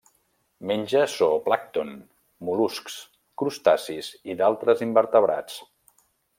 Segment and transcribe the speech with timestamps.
[0.69, 1.91] Menja zooplàncton,
[2.49, 2.97] mol·luscs,
[3.43, 5.63] crustacis i d'altres invertebrats.